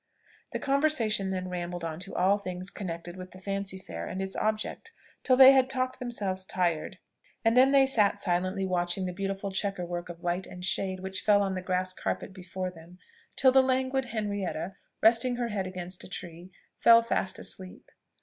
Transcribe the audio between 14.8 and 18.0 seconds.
resting her head against a tree, fell fast asleep.